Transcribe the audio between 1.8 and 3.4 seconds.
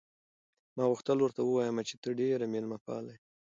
چې ته ډېره مېلمه پاله یې.